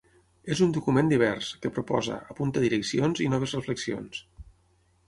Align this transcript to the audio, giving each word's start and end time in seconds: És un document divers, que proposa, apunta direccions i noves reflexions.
És 0.53 0.61
un 0.65 0.71
document 0.77 1.11
divers, 1.13 1.51
que 1.65 1.73
proposa, 1.75 2.17
apunta 2.35 2.65
direccions 2.65 3.23
i 3.29 3.31
noves 3.37 3.57
reflexions. 3.61 4.29